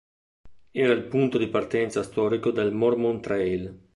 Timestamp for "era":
0.73-0.93